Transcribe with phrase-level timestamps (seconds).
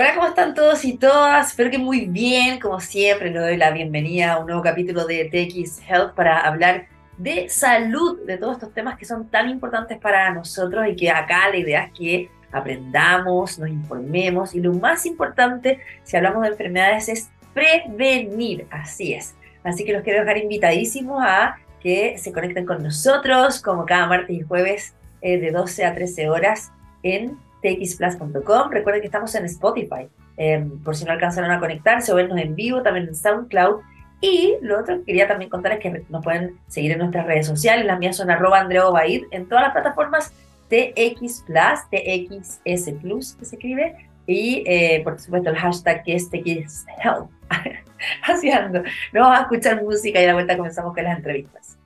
[0.00, 1.48] Hola, ¿cómo están todos y todas?
[1.48, 5.24] Espero que muy bien, como siempre, le doy la bienvenida a un nuevo capítulo de
[5.24, 6.86] TX Health para hablar
[7.16, 11.50] de salud, de todos estos temas que son tan importantes para nosotros y que acá
[11.50, 17.08] la idea es que aprendamos, nos informemos y lo más importante, si hablamos de enfermedades,
[17.08, 19.34] es prevenir, así es.
[19.64, 24.36] Así que los quiero dejar invitadísimos a que se conecten con nosotros como cada martes
[24.36, 26.70] y jueves eh, de 12 a 13 horas
[27.02, 28.70] en txplus.com.
[28.70, 32.54] Recuerden que estamos en Spotify, em, por si no alcanzaron a conectarse o vernos en
[32.54, 33.80] vivo, también en SoundCloud.
[34.20, 37.46] Y lo otro que quería también contarles es que nos pueden seguir en nuestras redes
[37.46, 37.86] sociales.
[37.86, 40.32] Las mías son arroba Obaid en todas las plataformas
[40.68, 43.96] TX Plus, TXS Plus que se escribe.
[44.26, 47.30] Y eh, por supuesto el hashtag que es TXHealth.
[48.24, 48.82] Así ando.
[49.12, 51.77] No vamos a escuchar música y a la vuelta comenzamos con las entrevistas.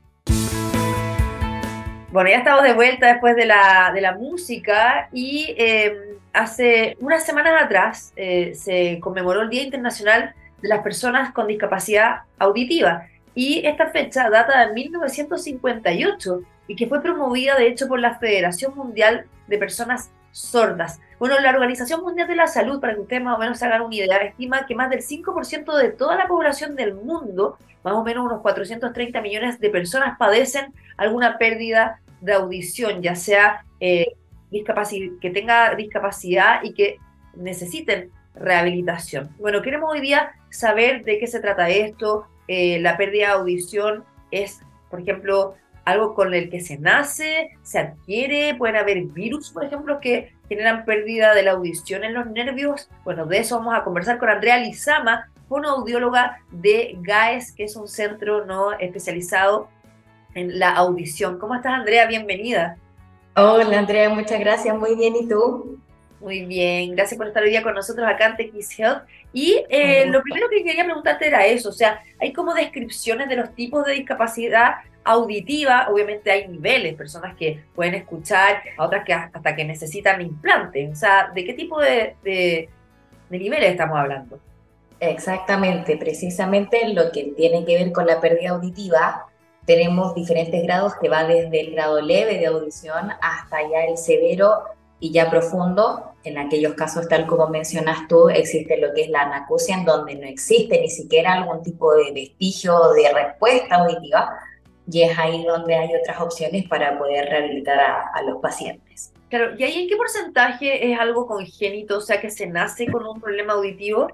[2.12, 5.94] Bueno, ya estamos de vuelta después de la, de la música y em,
[6.34, 12.24] hace unas semanas atrás eh, se conmemoró el Día Internacional de las Personas con Discapacidad
[12.38, 18.18] Auditiva y esta fecha data de 1958 y que fue promovida de hecho por la
[18.18, 21.00] Federación Mundial de Personas Sordas.
[21.18, 23.82] Bueno, la Organización Mundial de la Salud, para que ustedes más o menos se hagan
[23.82, 28.02] una idea, estima que más del 5% de toda la población del mundo, más o
[28.02, 34.14] menos unos 430 millones de personas, padecen alguna pérdida de audición, ya sea eh,
[35.20, 36.98] que tenga discapacidad y que
[37.34, 39.30] necesiten rehabilitación.
[39.38, 42.26] Bueno, queremos hoy día saber de qué se trata esto.
[42.48, 47.78] Eh, la pérdida de audición es, por ejemplo, algo con el que se nace, se
[47.78, 52.88] adquiere, pueden haber virus, por ejemplo, que generan pérdida de la audición en los nervios.
[53.04, 57.76] Bueno, de eso vamos a conversar con Andrea Lizama, una audióloga de GAES, que es
[57.76, 59.68] un centro no especializado
[60.34, 61.38] en la audición.
[61.38, 62.06] ¿Cómo estás, Andrea?
[62.06, 62.76] Bienvenida.
[63.34, 64.76] Hola, Andrea, muchas gracias.
[64.76, 65.78] Muy bien, ¿y tú?
[66.20, 69.02] Muy bien, gracias por estar hoy día con nosotros acá en TX Health.
[69.32, 73.34] Y eh, lo primero que quería preguntarte era eso, o sea, hay como descripciones de
[73.34, 74.74] los tipos de discapacidad
[75.04, 80.96] auditiva, obviamente hay niveles, personas que pueden escuchar, otras que hasta que necesitan implantes, o
[80.96, 82.68] sea, ¿de qué tipo de, de
[83.30, 84.38] niveles estamos hablando?
[85.00, 89.26] Exactamente, precisamente lo que tiene que ver con la pérdida auditiva
[89.64, 94.64] tenemos diferentes grados que va desde el grado leve de audición hasta ya el severo
[94.98, 96.14] y ya profundo.
[96.24, 100.14] En aquellos casos, tal como mencionas tú, existe lo que es la anacusia, en donde
[100.14, 104.38] no existe ni siquiera algún tipo de vestigio de respuesta auditiva,
[104.90, 109.12] y es ahí donde hay otras opciones para poder rehabilitar a, a los pacientes.
[109.28, 113.06] Claro, ¿y ahí en qué porcentaje es algo congénito, o sea, que se nace con
[113.06, 114.08] un problema auditivo?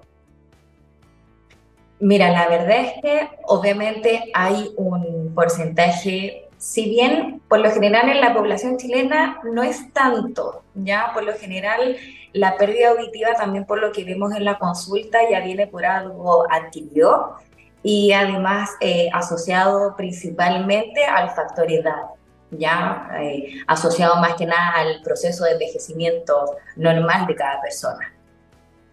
[1.99, 8.21] Mira, la verdad es que obviamente hay un porcentaje, si bien por lo general en
[8.21, 11.97] la población chilena no es tanto, ya por lo general
[12.31, 16.45] la pérdida auditiva también por lo que vemos en la consulta ya viene por algo
[16.49, 17.35] adquirido
[17.83, 22.03] y además eh, asociado principalmente al factor edad,
[22.51, 28.13] ya eh, asociado más que nada al proceso de envejecimiento normal de cada persona.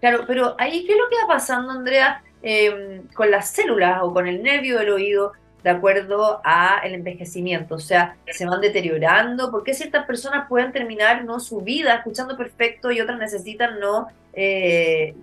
[0.01, 2.23] Claro, pero ahí, ¿qué es lo que va pasando, Andrea?
[2.43, 5.33] Em, con las células o con el nervio del oído
[5.65, 10.71] de acuerdo a el envejecimiento, o sea, se van deteriorando, ¿por qué ciertas personas pueden
[10.71, 15.17] terminar no su vida escuchando perfecto y otras necesitan no, eh,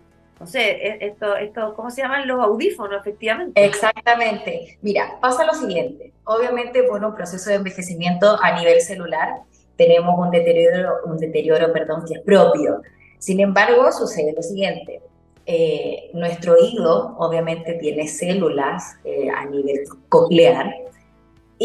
[0.54, 3.64] e, esto, esto, ¿cómo se llaman los audífonos, efectivamente?
[3.64, 4.78] Exactamente.
[4.82, 9.42] Mira, pasa lo siguiente, obviamente por un proceso de envejecimiento a nivel celular
[9.76, 12.82] tenemos un deterioro, un deterioro, perdón, que es propio.
[13.18, 15.02] Sin embargo, sucede lo siguiente,
[15.46, 20.74] eh, nuestro oído obviamente tiene células eh, a nivel coclear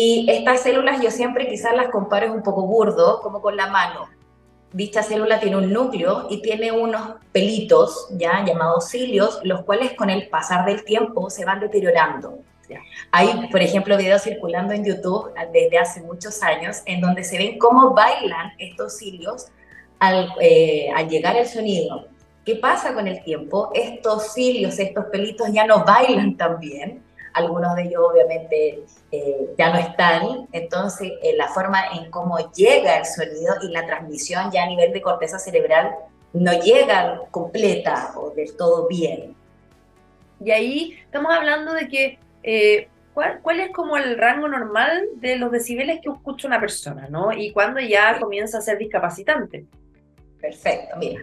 [0.01, 4.09] y estas células yo siempre quizás las comparo un poco burdo, como con la mano.
[4.73, 10.11] Dicha célula tiene un núcleo y tiene unos pelitos ya llamados cilios, los cuales con
[10.11, 12.41] el pasar del tiempo se van deteriorando.
[13.11, 17.59] Hay, por ejemplo, videos circulando en YouTube desde hace muchos años en donde se ven
[17.59, 19.47] cómo bailan estos cilios
[19.99, 22.09] al, eh, al llegar el sonido.
[22.45, 23.71] ¿Qué pasa con el tiempo?
[23.75, 27.03] Estos cilios, estos pelitos ya no bailan tan bien.
[27.39, 30.49] Algunos de ellos obviamente eh, ya no están.
[30.53, 34.93] Entonces, eh, la forma en cómo llega el sonido y la transmisión ya a nivel
[34.93, 35.95] de corteza cerebral
[36.33, 39.35] no llega completa o del todo bien.
[40.45, 45.37] Y ahí estamos hablando de que, eh, ¿cuál, ¿cuál, es como el rango normal de
[45.37, 47.33] los decibeles que escucha una persona, ¿no?
[47.33, 49.67] Y cuándo ya comienza a ser discapacitante.
[50.41, 51.23] Perfecto, mira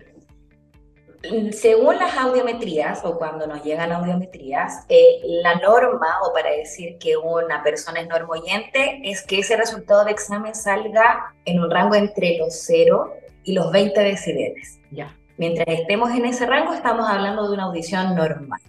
[1.51, 7.17] según las audiometrías o cuando nos llegan audiometrías, eh, la norma o para decir que
[7.17, 12.37] una persona es normoyente es que ese resultado de examen salga en un rango entre
[12.37, 13.13] los 0
[13.43, 14.79] y los 20 decibeles.
[14.91, 15.15] Ya.
[15.37, 18.59] Mientras estemos en ese rango, estamos hablando de una audición normal.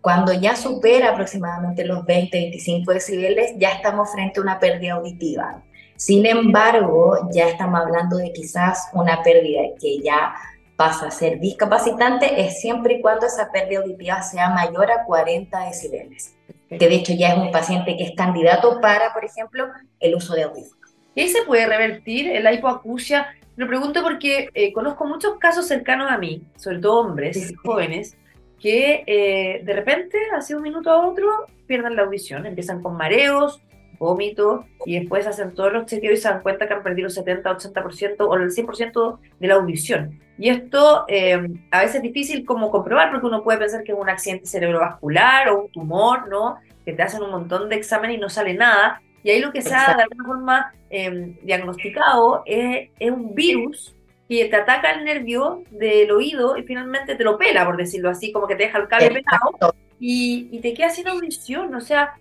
[0.00, 5.62] Cuando ya supera aproximadamente los 20-25 decibeles, ya estamos frente a una pérdida auditiva.
[5.96, 10.34] Sin embargo, ya estamos hablando de quizás una pérdida que ya
[10.76, 15.66] pasa a ser discapacitante, es siempre y cuando esa pérdida auditiva sea mayor a 40
[15.66, 16.34] decibeles.
[16.68, 19.68] Que de hecho ya es un paciente que es candidato para, por ejemplo,
[20.00, 20.94] el uso de audífonos.
[21.14, 23.28] ¿Y se puede revertir la hipoacusia?
[23.56, 28.16] Lo pregunto porque eh, conozco muchos casos cercanos a mí, sobre todo hombres jóvenes,
[28.58, 33.60] que eh, de repente, hace un minuto a otro, pierden la audición, empiezan con mareos,
[33.98, 37.12] vómitos, y después hacen todos los chequeos y se dan cuenta que han perdido el
[37.12, 40.20] 70, 80% o el 100% de la audición.
[40.38, 43.98] Y esto eh, a veces es difícil como comprobar porque uno puede pensar que es
[43.98, 46.56] un accidente cerebrovascular o un tumor, ¿no?
[46.84, 49.00] Que te hacen un montón de exámenes y no sale nada.
[49.22, 53.94] Y ahí lo que se ha de alguna forma em, diagnosticado es, es, un virus
[54.28, 58.32] que te ataca el nervio del oído y finalmente te lo pela, por decirlo así,
[58.32, 61.74] como que te deja el cable pelado y, y, te queda sin audición.
[61.74, 62.14] O sea,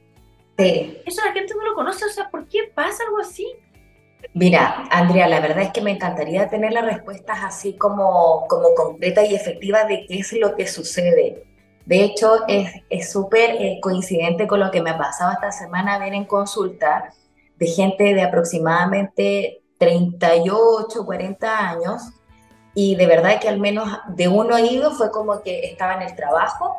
[0.57, 2.05] eso la gente no lo conoce.
[2.05, 3.47] O sea, ¿por qué pasa algo así?
[4.33, 9.29] Mira, Andrea, la verdad es que me encantaría tener las respuestas así como, como concretas
[9.29, 11.43] y efectivas de qué es lo que sucede.
[11.85, 16.13] De hecho, es súper eh, coincidente con lo que me ha pasado esta semana ver
[16.13, 17.13] en consulta
[17.57, 22.01] de gente de aproximadamente 38, 40 años
[22.73, 26.15] y de verdad que al menos de un oído fue como que estaba en el
[26.15, 26.77] trabajo,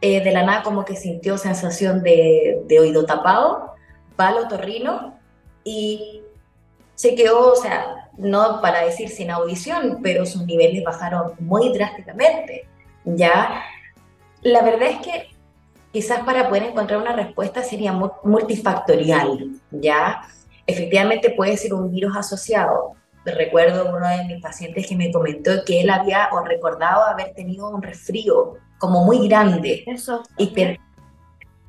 [0.00, 3.74] eh, de la nada como que sintió sensación de, oído tapado,
[4.14, 5.18] palo torrino
[5.64, 6.22] y
[6.94, 12.68] se quedó, o sea, no para decir sin audición, pero sus niveles bajaron muy drásticamente,
[13.04, 13.62] ¿ya?
[14.42, 15.28] La verdad es que
[15.92, 17.92] quizás para poder encontrar una respuesta sería
[18.22, 20.22] multifactorial, ¿ya?
[20.66, 22.94] Efectivamente puede ser un virus asociado.
[23.34, 27.68] Recuerdo uno de mis pacientes que me comentó que él había o recordaba haber tenido
[27.68, 29.84] un resfrío como muy grande.
[29.86, 30.22] Eso.
[30.36, 30.78] Y que,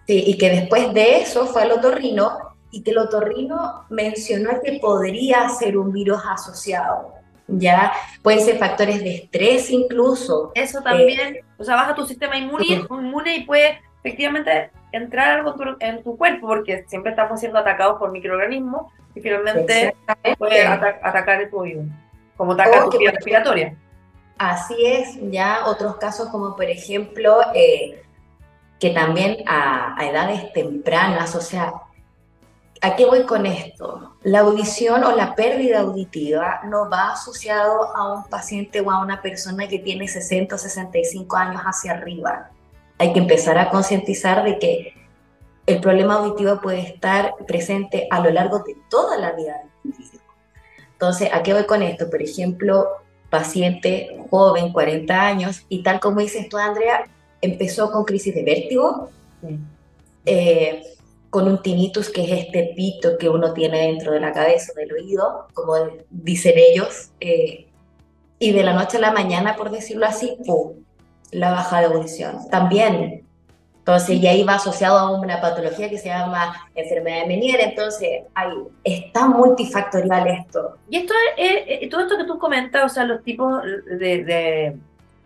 [0.07, 2.37] sí, y que después de eso fue al otorrino
[2.71, 7.13] y que el otorrino mencionó que podría ser un virus asociado.
[7.47, 7.91] Ya
[8.21, 10.51] pueden ser factores de estrés incluso.
[10.53, 15.55] Eso también, eh, o sea, baja tu sistema inmune, inmune y puede efectivamente entrar algo
[15.79, 19.95] en tu cuerpo, porque siempre estamos siendo atacados por microorganismos y finalmente
[20.37, 21.83] puede atacar tu oído,
[22.37, 23.75] como atacar tu vía respiratoria.
[24.37, 28.01] Así es, ya otros casos como por ejemplo, eh,
[28.79, 31.73] que también a, a edades tempranas, o sea,
[32.81, 34.15] ¿A qué voy con esto?
[34.23, 39.21] La audición o la pérdida auditiva no va asociado a un paciente o a una
[39.21, 42.51] persona que tiene 60 o 65 años hacia arriba.
[42.99, 44.93] Hay que empezar a concientizar de que
[45.65, 50.21] el problema auditivo puede estar presente a lo largo de toda la vida del individuo.
[50.91, 52.09] Entonces, ¿a qué voy con esto?
[52.09, 52.87] Por ejemplo,
[53.29, 57.05] paciente joven, 40 años, y tal como dices tú, Andrea,
[57.41, 59.09] empezó con crisis de vértigo.
[60.25, 60.83] Eh,
[61.29, 64.91] con un tinnitus, que es este pito que uno tiene dentro de la cabeza, del
[64.91, 65.75] oído, como
[66.09, 67.67] dicen ellos, eh,
[68.39, 70.73] y de la noche a la mañana, por decirlo así, ¡pum!,
[71.31, 72.49] la baja de audición.
[72.49, 73.25] También,
[73.79, 78.23] entonces, y ahí va asociado a una patología que se llama enfermedad de Meniere, entonces,
[78.35, 78.53] ahí
[78.83, 80.77] está multifactorial esto.
[80.89, 84.77] Y esto es, todo esto que tú comentas, o sea, los tipos de, de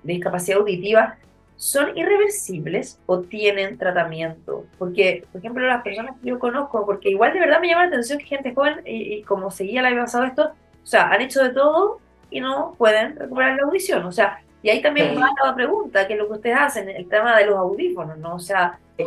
[0.03, 1.17] discapacidad auditiva,
[1.63, 4.65] son irreversibles o tienen tratamiento.
[4.77, 7.88] Porque, por ejemplo, las personas que yo conozco, porque igual de verdad me llama la
[7.88, 11.41] atención que gente joven, y, como seguía la había pasado esto, o sea, han hecho
[11.41, 14.03] de todo y no pueden recuperar la audición.
[14.05, 17.08] O sea, y ahí también va la pregunta, que es lo que ustedes hacen, el
[17.10, 18.36] tema de los audífonos, ¿no?
[18.36, 19.05] O sea, eh,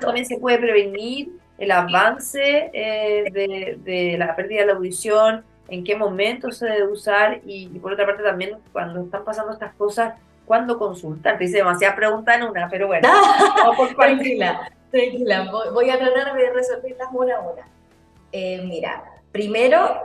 [0.00, 5.84] también se puede prevenir el avance eh, de, de, la pérdida de la audición, en
[5.84, 9.74] qué momento se debe usar y, y por otra parte también cuando están pasando estas
[9.74, 11.38] cosas, cuándo consultar.
[11.38, 13.08] Te hice demasiadas preguntas en una, pero bueno.
[13.96, 15.50] tranquila, tranquila.
[15.72, 17.68] Voy, a tratar de resolverlas una a una.
[18.32, 20.02] Eh, mira, primero,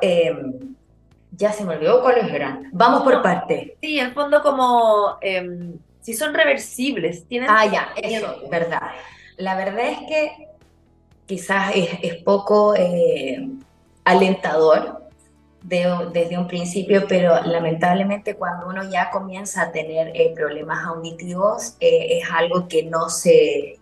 [1.41, 2.69] ya se me olvidó cuáles eran.
[2.71, 3.75] Vamos por parte.
[3.81, 7.25] Sí, en fondo como em, si son reversibles.
[7.27, 8.91] ¿tienen ah, ya, eso, verdad.
[9.37, 10.47] La verdad es que
[11.25, 13.49] quizás es, es poco eh,
[14.03, 15.01] alentador
[15.63, 22.19] desde un principio, pero lamentablemente cuando uno ya comienza a tener eh, problemas auditivos eh,
[22.19, 23.79] es algo que no se,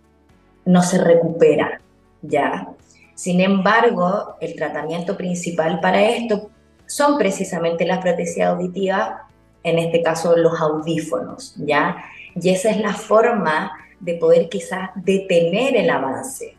[0.65, 1.81] no se recupera,
[2.21, 2.69] ¿ya?
[3.15, 6.49] Sin embargo, el tratamiento principal para esto
[6.89, 9.21] son precisamente las prótesis auditivas,
[9.61, 12.03] en este caso los audífonos, ¿ya?
[12.33, 16.55] Y esa es la forma de poder quizás detener el avance.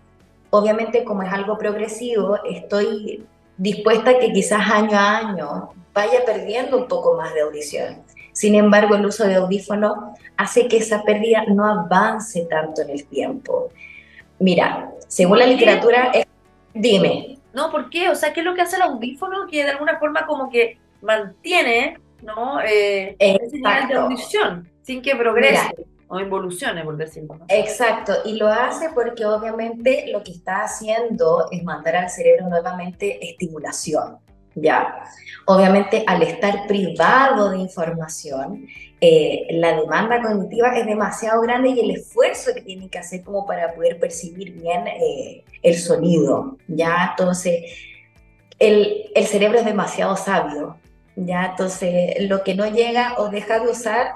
[0.51, 6.79] Obviamente, como es algo progresivo, estoy dispuesta a que quizás año a año vaya perdiendo
[6.79, 7.99] un poco más de audición.
[8.33, 9.97] Sin embargo, el uso de audífonos
[10.37, 13.71] hace que esa pérdida no avance tanto en el tiempo.
[14.39, 16.13] Mira, según la literatura,
[16.73, 17.40] dime.
[17.53, 18.09] No, ¿por qué?
[18.09, 20.79] O sea, ¿qué es lo que hace el audífono que de alguna forma como que
[21.03, 22.61] mantiene, ¿no?
[22.61, 25.75] Eh, ese nivel de audición sin que progrese
[26.13, 27.39] o involucione, por decirlo.
[27.49, 33.25] Exacto, y lo hace porque obviamente lo que está haciendo es mandar al cerebro nuevamente
[33.25, 34.19] estimulación.
[34.57, 35.05] Ya,
[35.47, 38.67] obviamente al estar privado de información,
[39.01, 43.47] eh, la demanda cognitiva es demasiado grande y el esfuerzo que tiene que hacer como
[43.47, 47.65] para poder percibir bien eh, el sonido, ya, entonces
[48.59, 50.77] el, el cerebro es demasiado sabio,
[51.17, 54.15] ya, entonces lo que no llega o deja de usar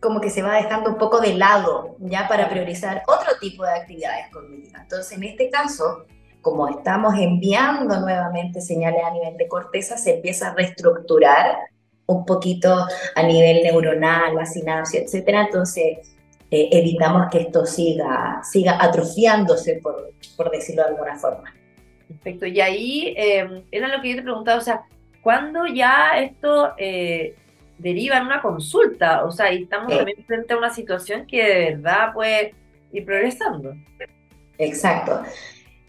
[0.00, 3.72] como que se va dejando un poco de lado ya para priorizar otro tipo de
[3.72, 4.82] actividades cognitivas.
[4.82, 6.04] Entonces, en este caso,
[6.42, 11.56] como estamos enviando nuevamente señales a nivel de corteza, se empieza a reestructurar
[12.06, 15.42] un poquito a nivel neuronal, la sinapsis, etcétera.
[15.42, 15.98] Entonces,
[16.50, 21.52] eh, evitamos que esto siga, siga atrofiándose, por, por decirlo de alguna forma.
[22.08, 22.46] Perfecto.
[22.46, 24.82] Y ahí eh, era lo que yo te preguntaba, o sea,
[25.22, 27.34] ¿cuándo ya esto eh,
[27.78, 31.74] deriva en una consulta, o sea, y estamos también frente a una situación que de
[31.74, 32.54] verdad puede
[32.92, 33.74] ir progresando.
[34.58, 35.22] Exacto.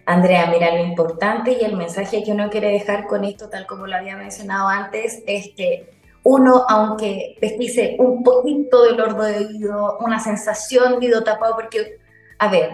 [0.05, 3.87] Andrea, mira, lo importante y el mensaje que uno quiere dejar con esto, tal como
[3.87, 5.89] lo había mencionado antes, es que
[6.29, 11.99] uno, aunque desplice un poquito de dolor de oído, una sensación de oído tapado, porque,
[12.37, 12.69] a ver,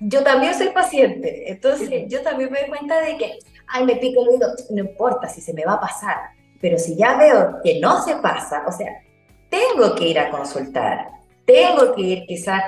[0.00, 3.38] yo también soy paciente, entonces yo también me doy cuenta de que,
[3.68, 6.16] ay, me pica el oído, no importa si se me va a pasar,
[6.58, 9.02] pero si ya veo que no se pasa, o sea,
[9.50, 11.10] tengo que ir a consultar,
[11.44, 12.62] tengo que ir quizás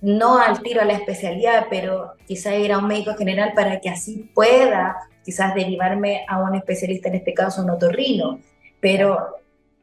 [0.00, 3.90] no al tiro a la especialidad, pero quizás ir a un médico general para que
[3.90, 8.40] así pueda quizás derivarme a un especialista, en este caso un otorrino,
[8.80, 9.39] pero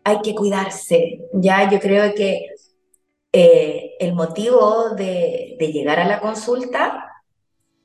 [0.08, 1.20] hay que cuidarse.
[1.34, 2.56] Ya yo creo que
[3.34, 7.24] eh, el motivo de, llegar a la consulta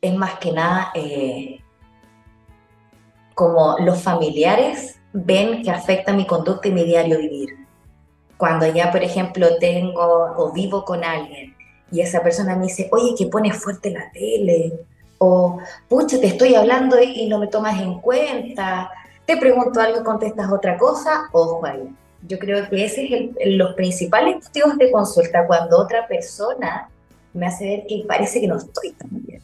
[0.00, 1.58] es más que nada eh,
[3.34, 7.66] como los familiares ven que afecta mi conducta y mi diario vivir.
[8.36, 11.56] Cuando ya, por ejemplo, tengo o vivo con alguien
[11.90, 14.86] y esa persona me dice, oye, que pones fuerte la tele,
[15.18, 18.90] o pucha, te estoy hablando y no me tomas en cuenta,
[19.26, 21.96] te pregunto algo y contestas otra cosa, ojo ahí.
[22.28, 26.88] Yo creo que ese es el, los principales motivos de consulta, cuando otra persona
[27.34, 29.40] me hace ver que parece que no estoy tan bien.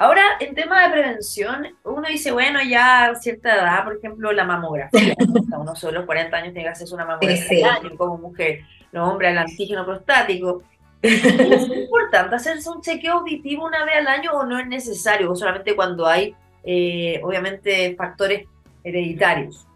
[0.00, 4.44] Ahora, en tema de prevención, uno dice, bueno, ya a cierta edad, por ejemplo, la
[4.44, 5.14] mamografía.
[5.58, 8.60] uno solo los 40 años tiene que hacerse una mamografía año, como mujer,
[8.92, 10.62] los hombres, el antígeno prostático.
[11.02, 11.24] ¿Es
[11.76, 15.32] importante hacerse un chequeo auditivo una vez al año o no es necesario?
[15.32, 16.32] O solamente cuando hay,
[16.62, 18.46] eh, obviamente, factores
[18.84, 19.67] hereditarios.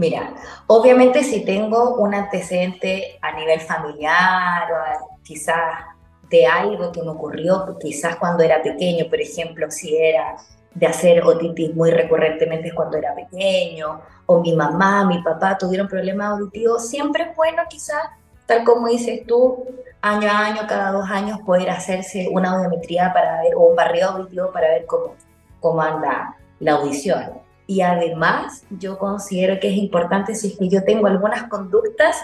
[0.00, 0.32] Mira,
[0.66, 5.84] obviamente si tengo un antecedente a nivel familiar o quizás
[6.30, 10.36] de algo que me ocurrió quizás cuando era pequeño, por ejemplo, si era
[10.72, 16.30] de hacer otitis muy recurrentemente cuando era pequeño, o mi mamá, mi papá tuvieron problemas
[16.30, 18.02] auditivos, siempre es bueno quizás,
[18.46, 19.66] tal como dices tú,
[20.00, 24.08] año a año, cada dos años, poder hacerse una audiometría para ver, o un barrio
[24.08, 25.14] auditivo para ver cómo,
[25.60, 27.49] cómo anda la audición.
[27.70, 32.16] Y además, yo considero que es importante si es que yo tengo algunas conductas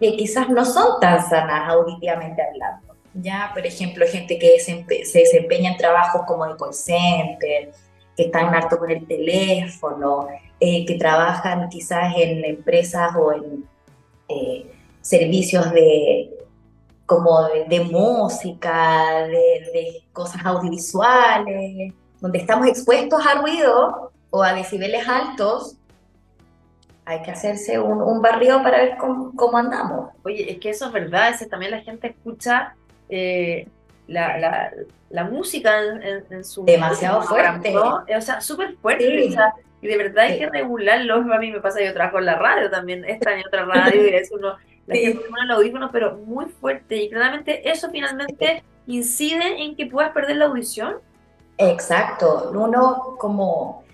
[0.00, 2.94] que quizás no son tan sanas auditivamente hablando.
[3.12, 7.72] Ya, por ejemplo, gente que se desempeña en trabajos como de call center,
[8.16, 13.68] que están harto con el teléfono, eh, que trabajan quizás en empresas o en
[14.30, 14.72] eh,
[15.02, 16.30] servicios de
[17.04, 25.08] como de, música, de, de, cosas audiovisuales, donde estamos expuestos a ruido o a decibeles
[25.08, 25.76] altos,
[27.04, 30.10] hay que hacerse un, un barrio para ver cómo, cómo, andamos.
[30.24, 32.74] Oye, es que eso es verdad, ese también la gente escucha
[33.08, 33.68] eh,
[34.08, 34.72] la, la,
[35.10, 36.64] la, música en, su...
[36.64, 37.76] Demasiado fuerte.
[37.76, 39.04] O sea, súper fuerte.
[39.80, 41.32] y de verdad hay que regularlo.
[41.32, 44.14] A mí me pasa, yo trabajo en la radio también, esta en otra radio, y
[44.14, 44.56] es uno,
[44.86, 46.96] la gente pone el audífono, pero muy fuerte.
[46.96, 50.96] Y claramente eso finalmente incide en que puedas perder la audición.
[51.58, 52.50] Exacto.
[52.52, 53.85] Uno como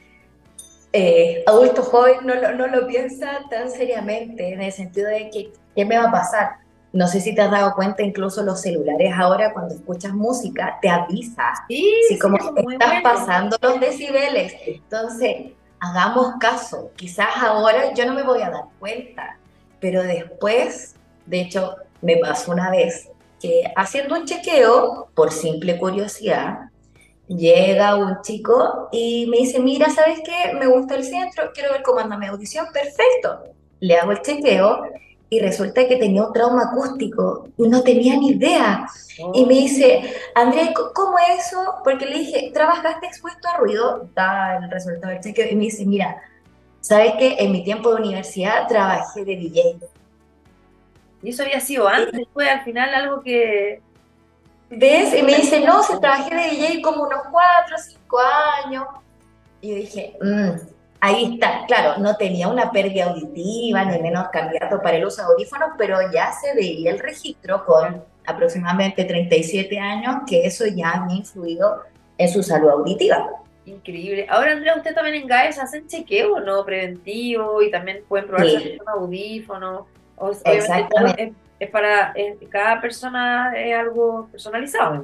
[0.92, 5.84] eh, adulto joven no, no lo piensa tan seriamente, en el sentido de que, ¿qué
[5.84, 6.56] me va a pasar?
[6.92, 10.90] No sé si te has dado cuenta, incluso los celulares ahora cuando escuchas música te
[10.90, 11.54] avisa.
[11.66, 14.54] Sí, sí como estás pasando los decibeles.
[14.66, 16.90] Entonces, hagamos caso.
[16.94, 19.38] Quizás ahora yo no me voy a dar cuenta,
[19.80, 20.94] pero después,
[21.24, 23.08] de hecho, me pasó una vez
[23.40, 26.70] que haciendo un chequeo, por simple curiosidad,
[27.28, 30.54] llega un chico y me dice, mira, ¿sabes qué?
[30.54, 33.44] Me gusta el centro, quiero ver cómo anda mi audición, perfecto.
[33.80, 34.82] Le hago el chequeo
[35.28, 38.86] y resulta que tenía un trauma acústico y no tenía ni idea.
[39.34, 40.02] Y me dice,
[40.34, 41.58] Andrea, ¿cómo es eso?
[41.82, 44.08] Porque le dije, ¿trabajaste expuesto a ruido?
[44.14, 46.20] Da el resultado del chequeo y me dice, mira,
[46.80, 47.36] ¿sabes qué?
[47.38, 49.76] En mi tiempo de universidad trabajé de DJ.
[51.22, 52.26] ¿Y eso había sido antes?
[52.34, 53.80] ¿Fue al final algo que...?
[54.74, 55.14] ¿Ves?
[55.14, 58.18] Y me dice, no, se trabajé de DJ como unos cuatro o cinco
[58.64, 58.86] años.
[59.60, 60.50] Y yo dije, mmm,
[61.00, 65.28] ahí está, claro, no tenía una pérdida auditiva ni menos candidato para el uso de
[65.34, 71.12] audífonos, pero ya se veía el registro con aproximadamente 37 años que eso ya ha
[71.12, 71.82] influido
[72.16, 73.28] en su salud auditiva.
[73.66, 74.26] Increíble.
[74.30, 76.64] Ahora, Andrea, usted también en GAES hacen chequeo, ¿no?
[76.64, 78.78] Preventivo y también pueden probar sí.
[78.86, 79.82] audífonos.
[80.44, 81.34] Exactamente.
[81.62, 82.14] Es, para
[82.50, 85.02] cada persona es algo personalizado,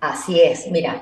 [0.00, 1.00] Así es, mira,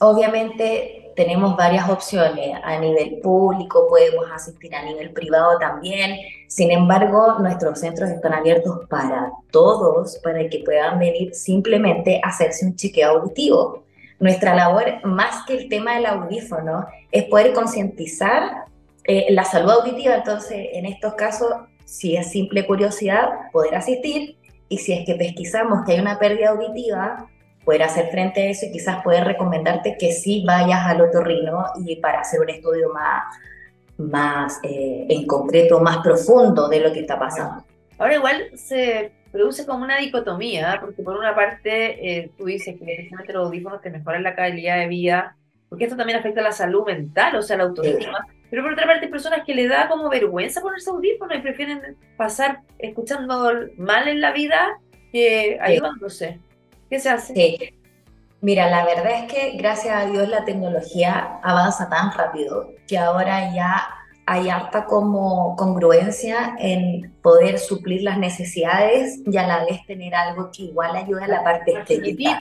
[0.00, 2.56] obviamente tenemos varias opciones.
[2.62, 6.16] A nivel público podemos asistir a nivel privado también.
[6.46, 12.64] Sin embargo, nuestros centros están abiertos para todos, para que puedan venir simplemente a hacerse
[12.64, 13.82] un chequeo auditivo.
[14.20, 18.66] Nuestra labor, más que el tema del audífono, es poder concientizar
[19.02, 20.14] eh, la salud auditiva.
[20.14, 21.52] Entonces, en estos casos,
[21.88, 24.36] si es simple curiosidad, poder asistir.
[24.68, 27.26] Y si es que pesquisamos que hay una pérdida auditiva,
[27.64, 31.96] poder hacer frente a eso y quizás poder recomendarte que sí vayas al otorrino y
[31.96, 33.24] para hacer un estudio más,
[33.96, 37.64] más eh, en concreto, más profundo de lo que está pasando.
[37.96, 42.84] Ahora igual se produce como una dicotomía, porque por una parte eh, tú dices que
[42.84, 45.36] precisamente los audífonos te mejoran la calidad de vida,
[45.68, 48.26] porque esto también afecta a la salud mental, o sea, la autoestima.
[48.50, 51.96] Pero por otra parte hay personas que le da como vergüenza ponerse audífonos y prefieren
[52.16, 54.78] pasar escuchando mal en la vida
[55.12, 56.40] que ayudándose.
[56.88, 57.34] ¿Qué se hace?
[57.34, 57.74] Sí.
[58.40, 63.52] Mira, la verdad es que gracias a Dios la tecnología avanza tan rápido que ahora
[63.52, 63.88] ya
[64.26, 70.50] hay harta como congruencia en poder suplir las necesidades y a la vez tener algo
[70.54, 72.38] que igual ayude a la parte estética.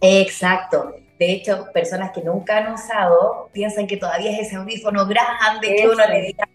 [0.00, 0.94] Exacto.
[1.18, 5.88] De hecho, personas que nunca han usado piensan que todavía es ese audífono grande que
[5.88, 6.48] uno le dedica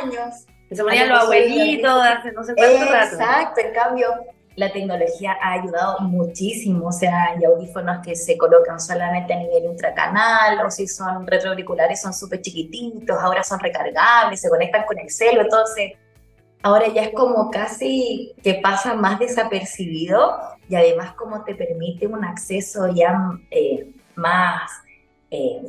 [0.00, 0.46] años.
[0.68, 3.14] Que se ponían los abuelitos hace no sé cuánto rato.
[3.14, 4.08] Exacto, en cambio,
[4.56, 9.64] la tecnología ha ayudado muchísimo, o sea, hay audífonos que se colocan solamente a nivel
[9.64, 15.10] intracanal, o si son retroauriculares son súper chiquititos, ahora son recargables, se conectan con el
[15.10, 15.92] celo, entonces
[16.62, 20.38] ahora ya es como casi que pasa más desapercibido
[20.68, 23.14] y además como te permite un acceso ya
[23.50, 24.70] eh, más
[25.30, 25.62] eh,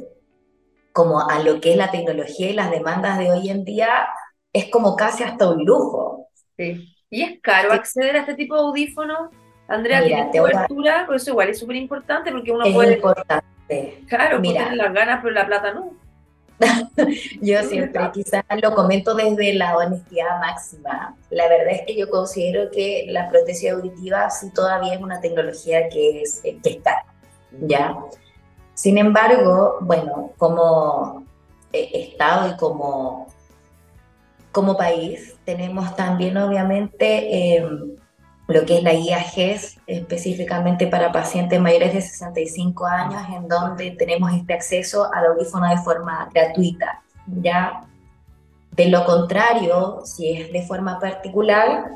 [0.91, 4.07] como a lo que es la tecnología y las demandas de hoy en día,
[4.51, 6.27] es como casi hasta un lujo.
[6.57, 6.93] Sí.
[7.09, 9.29] ¿Y es caro acceder a este tipo de audífonos?
[9.67, 11.05] Andrea, Mira, ¿tiene cobertura?
[11.05, 12.93] Por eso igual es súper importante porque uno es puede...
[12.95, 14.03] importante.
[14.07, 14.73] Claro, Mira.
[14.73, 15.93] las ganas, pero la plata no.
[17.41, 21.15] yo siempre quizás lo comento desde la honestidad máxima.
[21.29, 25.89] La verdad es que yo considero que la prótesis auditiva sí todavía es una tecnología
[25.89, 27.05] que es, que está,
[27.51, 27.95] ¿ya?
[28.77, 31.23] Sin embargo, bueno, como
[31.73, 33.25] eh, Estado y como
[34.51, 35.35] como país.
[35.45, 37.67] Tenemos también, obviamente, eh,
[38.47, 43.91] lo que es la guía GES, específicamente para pacientes mayores de 65 años, en donde
[43.91, 47.03] tenemos este acceso al audífono de forma gratuita.
[47.27, 47.81] Ya,
[48.71, 51.91] de lo contrario, si es de forma particular,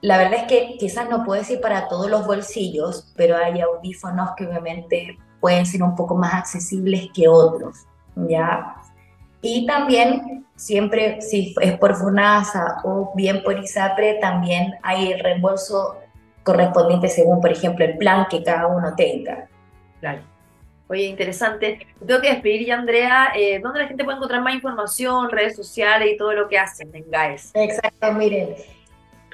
[0.00, 4.30] la verdad es que quizás no puedo decir para todos los bolsillos, pero hay audífonos
[4.36, 7.84] que obviamente pueden ser un poco más accesibles que otros.
[8.16, 8.76] Ya,
[9.46, 15.98] y también, siempre, si es por FUNASA o bien por ISAPRE, también hay el reembolso
[16.42, 19.46] correspondiente según, por ejemplo, el plan que cada uno tenga.
[20.00, 20.22] Claro.
[20.88, 21.86] Oye, interesante.
[22.06, 23.32] Tengo que despedir ya, Andrea.
[23.36, 26.88] Eh, ¿Dónde la gente puede encontrar más información, redes sociales y todo lo que hacen
[26.94, 27.50] en GAES?
[27.52, 28.54] Exacto, miren.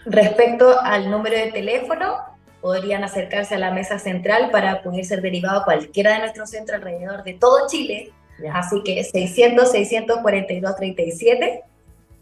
[0.07, 2.16] Respecto al número de teléfono,
[2.61, 6.77] podrían acercarse a la mesa central para poder ser derivado a cualquiera de nuestros centros
[6.77, 8.12] alrededor de todo Chile
[8.49, 11.62] Así que 600, 642, 37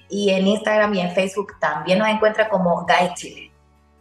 [0.08, 3.50] y en Instagram y en Facebook también nos encuentra como Guys Chile.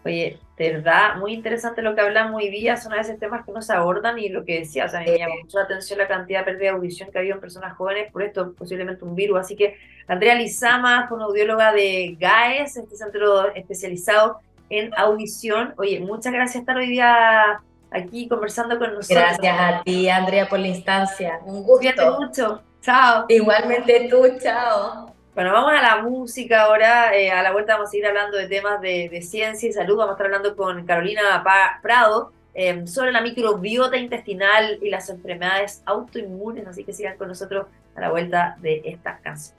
[0.03, 3.61] Oye, verdad, muy interesante lo que hablamos hoy día, son a veces temas que no
[3.61, 6.39] se abordan y lo que decía, o sea, me llama mucho la atención la cantidad
[6.39, 9.39] de pérdida de audición que ha habido en personas jóvenes por esto, posiblemente un virus.
[9.39, 15.73] Así que Andrea Lizama, audióloga de GAES, este centro especializado en audición.
[15.77, 19.19] Oye, muchas gracias por estar hoy día aquí conversando con nosotros.
[19.19, 21.39] Gracias a ti, Andrea, por la instancia.
[21.45, 21.77] Un gusto.
[21.77, 22.61] Cuídate mucho.
[22.81, 23.25] Chao.
[23.29, 25.13] Igualmente tú, chao.
[25.33, 27.15] Bueno, vamos a la música ahora.
[27.15, 29.95] Eh, a la vuelta vamos a seguir hablando de temas de, ciencia y salud.
[29.95, 31.41] Vamos a estar hablando con Carolina
[31.81, 37.67] Prado, em, sobre la microbiota intestinal y las enfermedades autoinmunes, así que sigan con nosotros
[37.95, 39.57] a la vuelta de esta canción.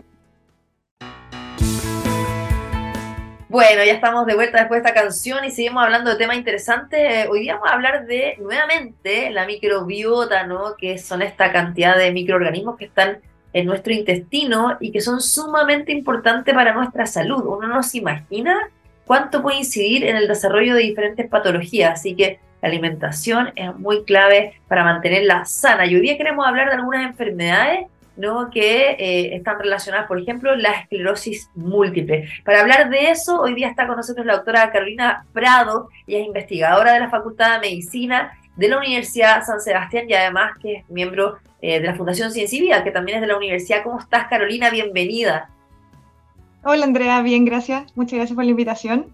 [3.49, 7.29] Bueno, ya estamos de vuelta después de esta canción y seguimos hablando de temas interesantes.
[7.31, 10.77] Hoy día vamos a hablar de, nuevamente, la microbiota, ¿no?
[10.77, 15.93] Que son esta cantidad de microorganismos que están en nuestro intestino y que son sumamente
[15.93, 17.45] importantes para nuestra salud.
[17.45, 18.59] Uno no se imagina
[19.07, 24.05] cuánto puede incidir en el desarrollo de diferentes patologías, así que la alimentación es muy
[24.05, 25.85] clave para mantenerla sana.
[25.87, 27.87] Y hoy día queremos hablar de algunas enfermedades
[28.17, 28.51] ¿no?
[28.51, 32.29] que eh, están relacionadas, por ejemplo, la esclerosis múltiple.
[32.45, 36.27] Para hablar de eso, hoy día está con nosotros la doctora Carolina Prado, y es
[36.27, 40.91] investigadora de la Facultad de Medicina de la Universidad San Sebastián y además que es
[40.91, 43.83] miembro eh, de la Fundación Ciencia y Vida, que también es de la universidad.
[43.83, 44.71] ¿Cómo estás, Carolina?
[44.71, 45.49] Bienvenida.
[46.65, 47.97] Hola, Andrea, bien, gracias.
[47.97, 49.07] Muchas gracias por la invitación.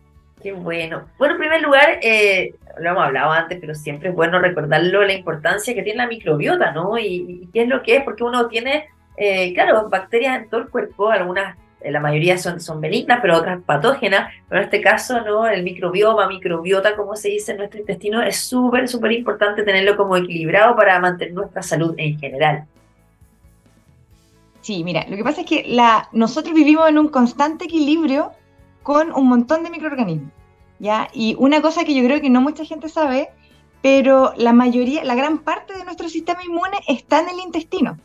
[0.43, 1.05] Qué bueno.
[1.19, 5.13] Bueno, en primer lugar, eh, lo hemos hablado antes, pero siempre es bueno recordarlo, la
[5.13, 6.99] importancia que tiene la microbiota, ¿no?
[6.99, 10.69] Y, qué es lo que es, porque uno tiene, eh, claro, bacterias en todo el
[10.69, 15.47] cuerpo, algunas, la mayoría son, son benignas, pero otras patógenas, pero en este caso, ¿no?
[15.47, 20.17] El microbioma, microbiota, como se dice en nuestro intestino, es súper, súper importante tenerlo como
[20.17, 22.65] equilibrado para mantener nuestra salud en general.
[24.61, 25.77] Sí, mira, lo que pasa es que
[26.13, 28.33] nosotros vivimos en un constante equilibrio
[28.83, 30.33] con un montón de microorganismos,
[30.79, 31.09] ¿ya?
[31.15, 33.29] Y una cosa que yo creo que no mucha gente sabe,
[33.83, 37.99] pero la mayoría, la gran parte de nuestro sistema inmune está en el intestino.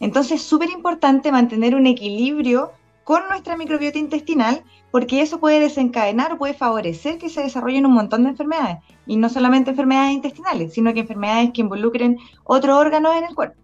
[0.00, 2.72] Entonces es súper importante mantener un equilibrio
[3.08, 7.94] con nuestra microbiota intestinal, porque eso puede desencadenar o puede favorecer que se desarrollen un
[7.94, 13.16] montón de enfermedades, y no solamente enfermedades intestinales, sino que enfermedades que involucren otros órganos
[13.16, 13.56] en el cuerpo.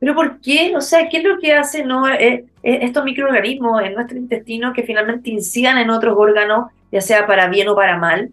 [0.00, 0.74] Pero ¿por qué?
[0.76, 4.72] O sea, ¿qué es lo que hace no, eh, eh, estos microorganismos en nuestro intestino
[4.72, 8.32] que finalmente incidan en otros órganos, ya sea para bien o para mal?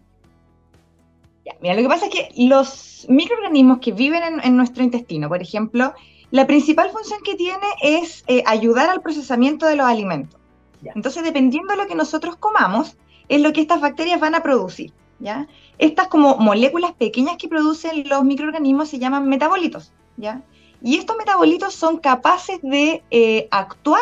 [1.62, 5.94] mira, lo que pasa es que los microorganismos que viven en, nuestro intestino, por ejemplo,
[6.32, 10.39] la principal función que tiene es eh, ayudar al procesamiento de los alimentos.
[10.84, 14.92] Entonces, dependiendo de lo que nosotros comamos, es lo que estas bacterias van a producir.
[15.20, 15.48] ¿ya?
[15.78, 19.92] Estas como moléculas pequeñas que producen los microorganismos se llaman metabolitos.
[20.18, 20.42] ¿ya?
[20.82, 24.02] Y estos metabolitos son capaces de eh, actuar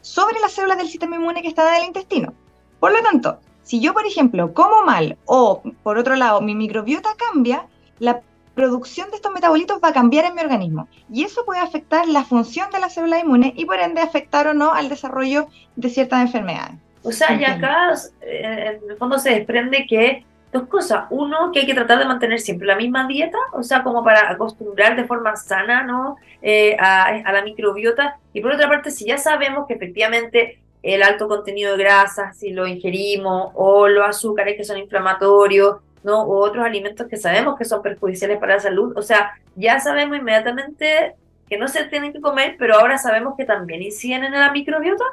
[0.00, 2.34] sobre las células del sistema inmune que están en el intestino.
[2.80, 7.10] Por lo tanto, si yo, por ejemplo, como mal o, por otro lado, mi microbiota
[7.16, 7.68] cambia,
[8.00, 8.20] la
[8.54, 10.88] producción de estos metabolitos va a cambiar en mi organismo.
[11.10, 14.54] Y eso puede afectar la función de la célula inmune y, por ende, afectar o
[14.54, 16.76] no al desarrollo de ciertas enfermedades.
[17.02, 21.06] O sea, y acá, eh, en el fondo, se desprende que dos cosas.
[21.10, 24.30] Uno, que hay que tratar de mantener siempre la misma dieta, o sea, como para
[24.30, 26.16] acostumbrar de forma sana, ¿no?
[26.42, 28.18] Eh, a, la microbiota.
[28.32, 32.50] Y por otra parte, si ya sabemos que efectivamente el alto contenido de grasas, si
[32.50, 36.22] lo ingerimos, o los azúcares que son inflamatorios, ¿no?
[36.22, 40.18] O otros alimentos que sabemos que son perjudiciales para la salud, o sea, ya sabemos
[40.18, 41.14] inmediatamente
[41.48, 45.04] que no se tienen que comer, pero ahora sabemos que también inciden en la microbiota.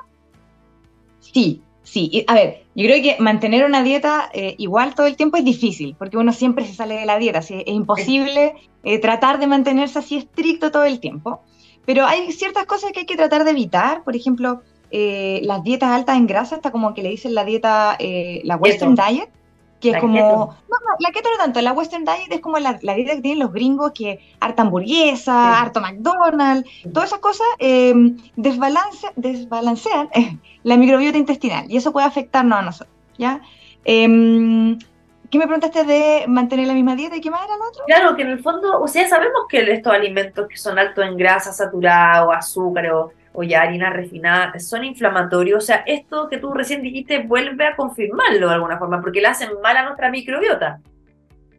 [1.19, 5.37] Sí, Sí, a ver, yo creo que mantener una dieta eh, igual todo el tiempo
[5.37, 9.47] es difícil, porque uno siempre se sale de la dieta, es imposible eh, tratar de
[9.47, 11.41] mantenerse así estricto todo el tiempo,
[11.87, 15.89] pero hay ciertas cosas que hay que tratar de evitar, por ejemplo, eh, las dietas
[15.89, 17.97] altas en grasa, está como que le dicen la dieta,
[18.43, 19.29] la Western Diet,
[19.79, 22.73] que es como, no, no, la keto no tanto, la Western Diet es como la,
[22.73, 27.93] dieta que tienen los gringos, que harta hamburguesa, harto McDonald's, todas esas cosas eh,
[28.35, 33.41] desbalance, desbalancean eh, la microbiota intestinal y eso puede afectarnos a nosotros, ¿ya?
[33.85, 34.77] Em,
[35.29, 37.83] ¿Qué me preguntaste de mantener la misma dieta y qué más era lo otro?
[37.85, 41.15] Claro, que en el fondo, o sea, sabemos que estos alimentos que son altos en
[41.17, 45.63] grasa saturada o azúcar o o ya harina refinada, son inflamatorios.
[45.63, 49.27] O sea, esto que tú recién dijiste vuelve a confirmarlo de alguna forma, porque le
[49.27, 50.79] hacen mal a nuestra microbiota.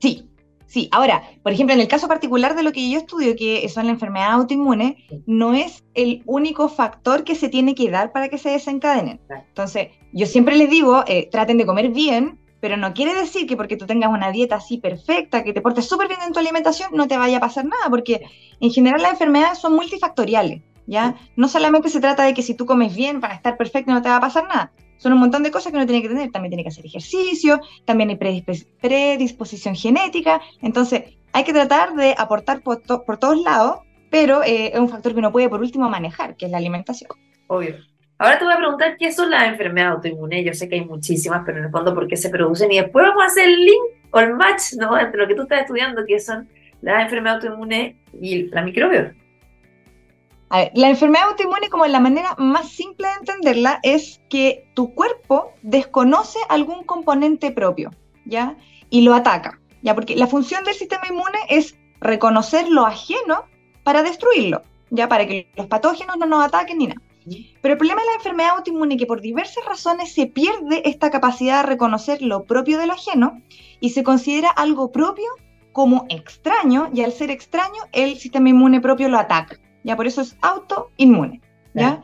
[0.01, 0.29] Sí,
[0.67, 0.89] sí.
[0.93, 3.93] Ahora, por ejemplo, en el caso particular de lo que yo estudio, que son la
[3.93, 8.51] enfermedad autoinmune, no es el único factor que se tiene que dar para que se
[8.51, 9.21] desencadenen.
[9.31, 13.57] Entonces, yo siempre les digo, eh, traten de comer bien, pero no quiere decir que
[13.57, 16.91] porque tú tengas una dieta así perfecta, que te portes súper bien en tu alimentación,
[16.93, 18.21] no te vaya a pasar nada, porque
[18.61, 20.63] en general las enfermedades son multifactoriales.
[20.91, 21.15] ¿Ya?
[21.37, 24.09] No solamente se trata de que si tú comes bien para estar perfecto no te
[24.09, 24.73] va a pasar nada.
[24.99, 26.31] Son un montón de cosas que uno tiene que tener.
[26.31, 30.43] También tiene que hacer ejercicio, también hay predisposición genética.
[30.61, 33.79] Entonces, hay que tratar de aportar por, todos lados,
[34.11, 37.11] pero eh, es un factor que uno puede, por último, manejar, que es la alimentación.
[37.47, 37.77] Obvio.
[38.19, 40.45] Ahora te voy a preguntar qué son las enfermedades autoinmunes.
[40.45, 42.71] Yo sé que hay muchísimas, pero en el fondo, ¿por qué se producen?
[42.73, 44.99] Y después vamos a hacer el link o el match ¿no?
[44.99, 46.49] entre lo que tú estás estudiando, que son
[46.83, 49.15] las enfermedades autoinmunes y la microbiota.
[50.53, 54.93] A ver, la enfermedad autoinmune, como la manera más simple de entenderla, es que tu
[54.95, 57.93] cuerpo desconoce algún componente propio,
[58.25, 58.57] ¿ya?
[58.91, 59.61] Y lo ataca.
[59.83, 63.45] ya porque la función del sistema inmune es reconocer lo ajeno
[63.85, 67.01] para destruirlo, ya para que los patógenos no nos ataquen ni nada.
[67.63, 71.11] Pero el problema de la enfermedad autoinmune es que por diversas razones se pierde esta
[71.11, 73.41] capacidad de reconocer lo propio de lo ajeno
[73.79, 75.29] y se considera algo propio
[75.73, 79.61] como extraño y al ser extraño el sistema inmune propio lo ataca.
[79.85, 81.41] Ya por eso es autoinmune.
[81.75, 82.03] ¿ya?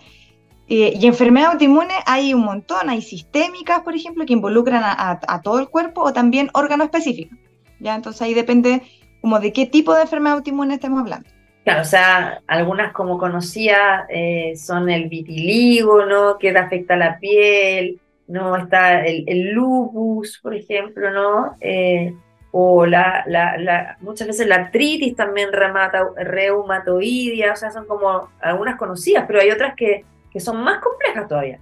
[0.68, 5.58] Eh, y enfermedad autoinmune hay un montón, hay sistémicas, por ejemplo, que involucran a, todo
[5.58, 7.38] el cuerpo o también órganos específicos.
[7.80, 7.94] ¿ya?
[7.94, 8.82] Entonces ahí depende
[9.20, 11.28] como de qué tipo de enfermedad autoinmune estemos hablando.
[11.66, 16.38] Claro, o sea, algunas como conocía eh, son el vitiligo, ¿no?
[16.38, 18.56] Que afecta a la piel, ¿no?
[18.56, 21.56] Está el, lupus, por ejemplo, ¿no?
[21.60, 22.14] Eh,
[22.58, 29.24] o la, la, muchas veces la artritis también reumatoidea, o sea, son como algunas conocidas,
[29.26, 31.60] pero hay otras que, que son más complejas todavía.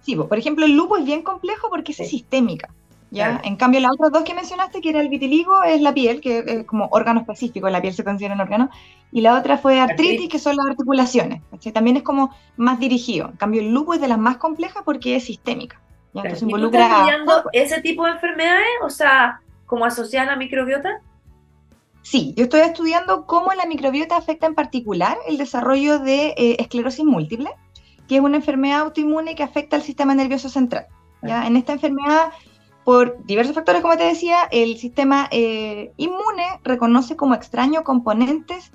[0.00, 2.70] Sí, por ejemplo, el lupus es bien complejo porque es sistémica.
[3.10, 3.38] ¿ya?
[3.44, 6.38] En cambio, las otras dos que mencionaste, que era el vitiligo, es la piel, que
[6.38, 8.70] es como órgano específico, la piel se considera un órgano,
[9.12, 11.42] y la otra fue artritis, que son las articulaciones.
[11.74, 13.28] También es como más dirigido.
[13.28, 15.82] En cambio, el lupus es de las más complejas porque es sistémica.
[16.14, 16.22] ¿ya?
[16.22, 16.86] Entonces involucra...
[16.86, 18.68] estudiando ese tipo de enfermedades?
[18.82, 21.00] O sea, ¿como asociada a la microbiota?
[22.02, 27.04] Sí, yo estoy estudiando cómo la microbiota afecta en particular el desarrollo de eh, esclerosis
[27.04, 27.50] múltiple,
[28.08, 30.86] que es una enfermedad autoinmune que afecta al sistema nervioso central.
[31.22, 31.46] ¿ya?
[31.46, 32.32] En esta enfermedad
[32.84, 38.72] por diversos factores, como te decía, el sistema eh, inmune reconoce como extraño componentes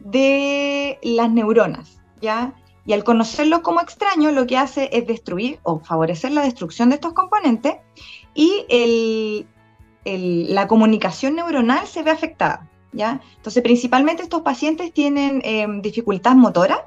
[0.00, 2.52] de las neuronas, ¿ya?
[2.84, 6.96] Y al conocerlo como extraño, lo que hace es destruir o favorecer la destrucción de
[6.96, 7.76] estos componentes
[8.34, 8.66] y
[10.04, 13.20] la comunicación neuronal se ve afectada, ¿ya?
[13.36, 16.86] Entonces, principalmente estos pacientes tienen em, dificultad motora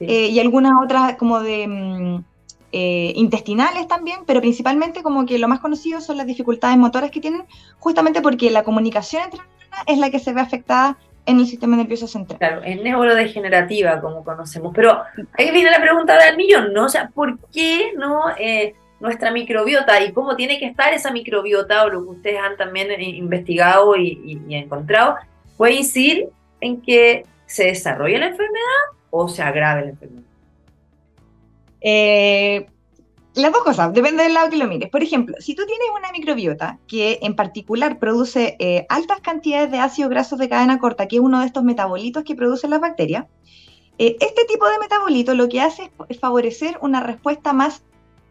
[0.00, 1.66] eh, y algunas otras como de...
[1.68, 2.24] Mm,
[2.72, 7.20] eh, intestinales también, pero principalmente como que lo más conocido son las dificultades motoras que
[7.20, 7.44] tienen,
[7.78, 11.76] justamente porque la comunicación entre neuronas es la que se ve afectada en el sistema
[11.76, 12.38] nervioso central.
[12.38, 14.72] Claro, es neurodegenerativa, como conocemos.
[14.74, 15.00] Pero
[15.38, 16.84] ahí viene la pregunta del millón, ¿no?
[16.84, 21.84] O sea, ¿por qué no eh, nuestra microbiota y cómo tiene que estar esa microbiota,
[21.84, 25.16] o lo que ustedes han también eh, investigado y, encontrado,
[25.56, 26.28] puede incidir
[26.60, 30.22] en que se desarrolle la enfermedad o se agrave la enfermedad?
[31.80, 32.66] Eh,
[33.34, 34.88] las dos cosas, depende del lado que lo mires.
[34.88, 39.78] Por ejemplo, si tú tienes una microbiota que en particular produce eh, altas cantidades de
[39.78, 43.26] ácidos grasos de cadena corta, que es uno de estos metabolitos que producen las bacterias,
[43.98, 47.82] este tipo de metabolito lo que hace es favorecer una respuesta más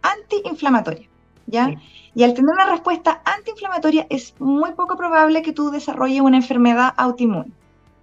[0.02, 1.08] antiinflamatoria.
[1.48, 1.76] ¿ya?
[2.14, 6.94] Y al tener una respuesta antiinflamatoria es muy poco probable que tú desarrolles una enfermedad
[6.98, 7.52] autoinmune.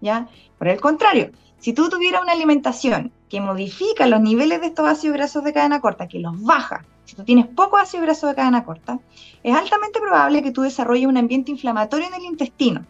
[0.01, 0.29] ¿ya?
[0.59, 5.17] Por el contrario, si tú tuvieras una alimentación que modifica los niveles de estos ácidos
[5.17, 8.65] grasos de cadena corta, que los baja, si tú tienes poco ácido graso de cadena
[8.65, 8.99] corta,
[9.43, 12.85] es altamente probable que tú desarrolles un ambiente inflamatorio en el intestino.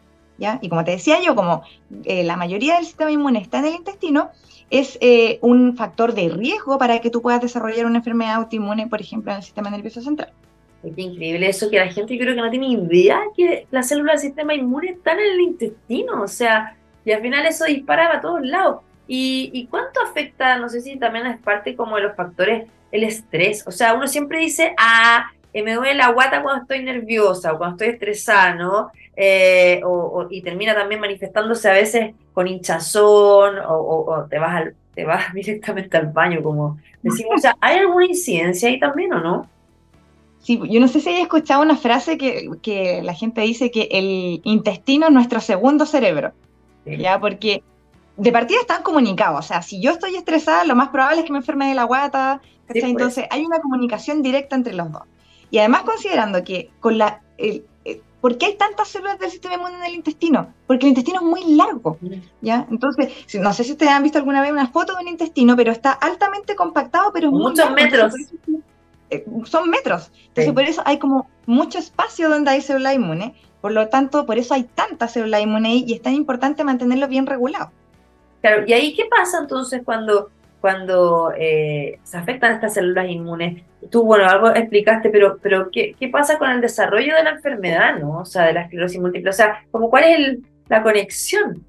[0.61, 1.62] Y como te decía yo, como
[2.05, 4.31] eh, la mayoría del sistema inmune está en el intestino,
[4.70, 9.00] es eh, un factor de riesgo para que tú puedas desarrollar una enfermedad autoinmune, por
[9.00, 10.33] ejemplo, en el sistema nervioso central.
[10.83, 14.31] Es increíble eso, que la gente creo que no tiene idea que las células del
[14.31, 16.22] sistema inmune están en el intestino.
[16.22, 18.81] O sea, y al final eso disparaba a todos lados.
[19.07, 23.62] ¿Y, cuánto afecta, no sé si también es parte como de los factores, el estrés?
[23.66, 27.59] O sea, uno siempre dice, ah, eh, me duele la guata cuando estoy nerviosa o
[27.59, 28.91] cuando estoy estresada, ¿no?
[29.15, 29.83] Eh,
[30.31, 35.97] y termina también manifestándose a veces con hinchazón o, te, vas al, te vas directamente
[35.97, 37.35] al baño, como decimos.
[37.37, 39.47] O sea, ¿hay alguna incidencia ahí también o no?
[40.41, 43.88] Sí, yo no sé si hayas escuchado una frase que, que la gente dice que
[43.93, 46.33] el intestino es nuestro segundo cerebro.
[46.85, 47.21] ¿ya?
[47.21, 47.62] Porque
[48.17, 51.33] de partida están comunicados, o sea, si yo estoy estresada, lo más probable es que
[51.33, 52.85] me enferme de la guata, pues.
[52.85, 55.03] Entonces hay una comunicación directa entre los dos.
[55.53, 57.21] Y además considerando que con la...
[58.21, 60.53] ¿Por qué hay tantas células del sistema inmune en el intestino?
[60.67, 61.99] Porque el intestino es muy largo,
[62.41, 62.67] ¿ya?
[62.71, 65.73] Entonces, no sé si ustedes han visto alguna vez una foto de un intestino, pero
[65.73, 68.15] está altamente compactado, pero Muchos metros.
[69.11, 70.11] Eh, son metros.
[70.29, 74.38] Entonces, por eso hay como mucho espacio donde hay célula inmune por lo tanto, por
[74.38, 77.71] eso hay tantas células inmunes y es tan importante mantenerlo bien regulado.
[78.41, 80.31] Claro, y ahí qué pasa entonces cuando,
[80.62, 83.62] cuando eh, se afectan estas células inmunes?
[83.90, 87.98] Tú, bueno, algo explicaste, pero, pero ¿qué, ¿qué, pasa con el desarrollo de la enfermedad,
[87.98, 88.20] no?
[88.20, 89.29] O sea, de la esclerosis múltiple.
[89.29, 91.66] O sea, como ¿cuál es la conexión?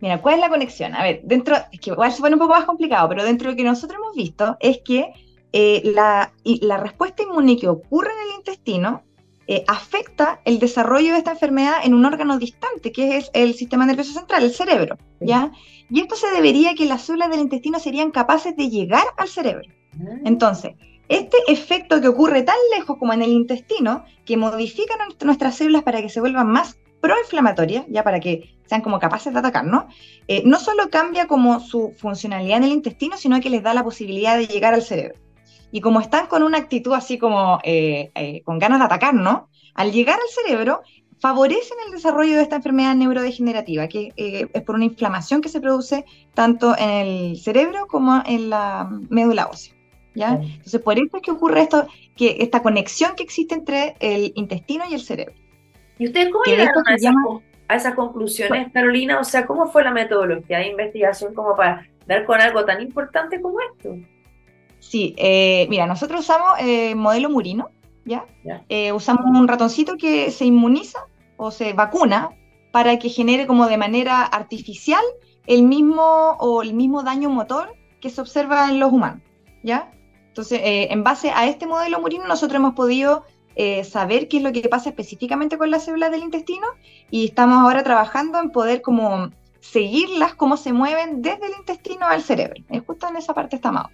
[0.00, 0.94] Mira, ¿cuál es la conexión?
[0.94, 3.52] A ver, dentro, es que igual se pone un poco más complicado, pero dentro de
[3.52, 5.12] lo que nosotros hemos visto es que
[5.52, 9.04] eh, la, la respuesta inmune que ocurre en el intestino
[9.46, 13.86] eh, afecta el desarrollo de esta enfermedad en un órgano distante, que es el sistema
[13.86, 15.52] nervioso central, el cerebro, ¿ya?
[15.90, 19.68] Y esto se debería que las células del intestino serían capaces de llegar al cerebro.
[19.94, 20.18] Ah.
[20.24, 20.72] Entonces,
[21.08, 26.00] este efecto que ocurre tan lejos como en el intestino, que modifica nuestras células para
[26.00, 29.84] que se vuelvan más proinflamatorias, ya para que sean como capaces de atacarnos,
[30.26, 33.84] eh, no solo cambia como su funcionalidad en el intestino, sino que les da la
[33.84, 35.16] posibilidad de llegar al cerebro.
[35.74, 39.42] Y como están con una actitud así como eh, eh, con ganas de atacarnos,
[39.74, 40.82] al llegar al cerebro,
[41.18, 46.04] favorecen el desarrollo de esta enfermedad neurodegenerativa, que es por una inflamación que se produce
[46.32, 49.74] tanto en el cerebro como en la médula ósea.
[50.14, 50.34] ¿ya?
[50.34, 54.84] Entonces, por eso es que ocurre esto, que esta conexión que existe entre el intestino
[54.88, 55.34] y el cerebro.
[55.98, 56.84] ¿Y ustedes cómo llegaron
[57.66, 59.18] a, esas conclusiones, Carolina?
[59.18, 63.40] O sea, ¿cómo fue la metodología de investigación como para dar con algo tan importante
[63.40, 63.96] como esto?
[64.88, 67.70] Sí, eh, mira, nosotros usamos eh, modelo Murino,
[68.04, 68.26] ¿ya?
[68.68, 72.30] Eh, usamos un ratoncito que se inmuniza o se vacuna
[72.70, 75.02] para que genere como de manera artificial
[75.46, 79.22] el mismo o el mismo daño motor que se observa en los humanos,
[79.62, 79.90] ¿ya?
[80.28, 83.24] Entonces, en base a este modelo Murino, nosotros hemos podido
[83.56, 86.66] eh, saber qué es lo que pasa específicamente con las células del intestino
[87.10, 92.22] y estamos ahora trabajando en poder como seguirlas, cómo se mueven desde el intestino al
[92.22, 92.62] cerebro.
[92.68, 93.86] Es justo en esa parte estamos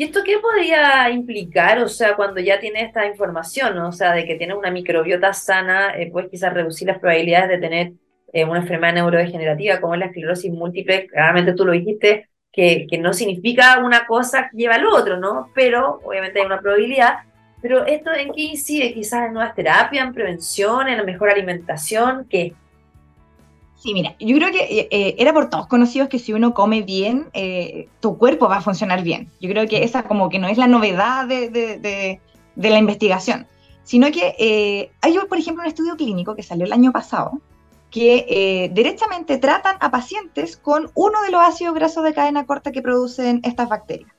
[0.00, 1.78] ¿Y esto qué podría implicar?
[1.80, 5.94] O sea, cuando ya tienes esta información, o sea, de que tienes una microbiota sana,
[5.94, 7.92] eh, puedes quizás reducir las probabilidades de tener
[8.32, 11.06] eh, una enfermedad neurodegenerativa como es la esclerosis múltiple.
[11.06, 15.50] Claramente tú lo dijiste, que, que no significa una cosa que lleva al otro, ¿no?
[15.54, 17.18] Pero obviamente hay una probabilidad.
[17.60, 22.54] Pero esto en qué incide, quizás en nuevas terapias, en prevención, en mejor alimentación, ¿qué?
[23.82, 26.82] Sí, mira, yo creo que eh, eh, era por todos conocidos que si uno come
[26.82, 29.30] bien, eh, tu cuerpo va a funcionar bien.
[29.40, 32.20] Yo creo que esa como que no es la novedad de, de,
[32.56, 33.46] la investigación,
[33.82, 37.40] sino que hay, por ejemplo, un estudio clínico que salió el año pasado,
[37.90, 42.82] que derechamente tratan a pacientes con uno de los ácidos grasos de cadena corta que
[42.82, 44.12] producen estas bacterias.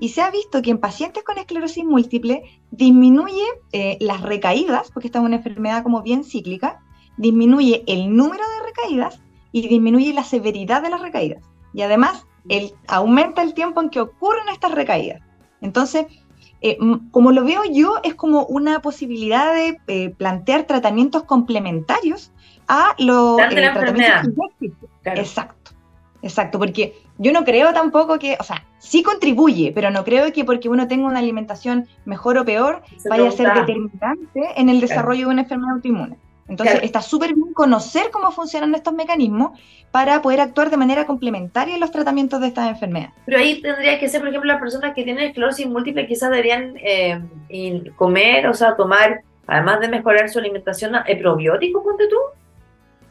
[0.00, 5.08] Y se ha visto que en pacientes con esclerosis múltiple disminuye eh, las recaídas, porque
[5.08, 6.80] esta es una enfermedad como bien cíclica,
[7.18, 9.20] disminuye el número de recaídas
[9.52, 11.42] y disminuye la severidad de las recaídas.
[11.72, 15.20] Y además el, aumenta el tiempo en que ocurren estas recaídas.
[15.60, 16.06] Entonces,
[16.62, 16.78] eh,
[17.10, 22.32] como lo veo yo, es como una posibilidad de eh, plantear tratamientos complementarios
[22.68, 24.72] a los tratamientos que
[25.04, 25.72] Exacto.
[26.22, 30.44] Exacto, porque yo no creo tampoco que, o sea, sí contribuye, pero no creo que
[30.44, 35.26] porque uno tenga una alimentación mejor o peor vaya a ser determinante en el desarrollo
[35.26, 36.18] de una enfermedad autoinmune.
[36.50, 39.58] Entonces, está súper bien conocer cómo funcionan estos mecanismos
[39.92, 43.14] para poder actuar de manera complementaria en los tratamientos de estas enfermedades.
[43.24, 46.74] Pero ahí tendría que ser, por ejemplo, las personas que tienen esclerosis múltiple quizás deberían
[46.82, 47.20] eh,
[47.96, 52.16] comer, o sea, tomar, además de mejorar su alimentación, eh, probióticos, ponte tú.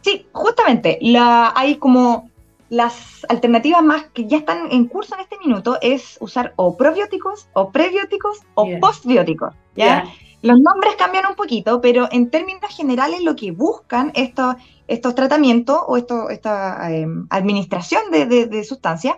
[0.01, 2.29] Sí, justamente, la, hay como
[2.69, 7.47] las alternativas más que ya están en curso en este minuto es usar o probióticos,
[7.53, 9.53] o prebióticos, o postbióticos.
[9.75, 10.03] ¿ya?
[10.41, 14.55] Los nombres cambian un poquito, pero en términos generales lo que buscan estos,
[14.87, 19.15] estos tratamientos o esto, esta em, administración de, de, sustancias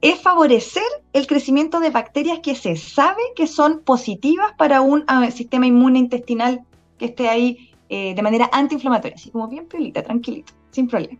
[0.00, 5.30] es favorecer el crecimiento de bacterias que se sabe que son positivas para un ah,
[5.30, 6.62] sistema inmune intestinal
[6.98, 11.18] que esté ahí eh, de manera antiinflamatoria, así como bien piolita, tranquilito, sin problema.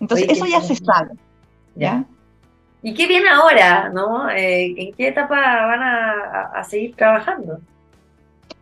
[0.00, 1.10] Entonces, eso ya se sabe.
[1.74, 2.04] ¿ya?
[2.82, 3.90] ¿Y qué viene ahora?
[3.90, 4.30] ¿no?
[4.30, 7.60] Eh, ¿En qué etapa van a, seguir trabajando?